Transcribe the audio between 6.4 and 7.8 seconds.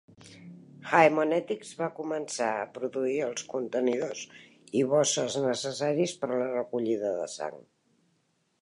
la recollida de sang.